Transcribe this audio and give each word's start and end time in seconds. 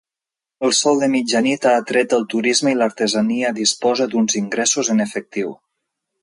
El 0.67 0.71
sol 0.77 1.01
de 1.01 1.09
mitjanit 1.15 1.67
ha 1.71 1.73
atret 1.81 2.15
el 2.17 2.25
turisme 2.35 2.73
i 2.73 2.79
l'artesania 2.79 3.53
disposa 3.59 4.09
d'uns 4.15 4.39
ingressos 4.41 4.91
en 4.97 5.05
efectiu. 5.07 5.55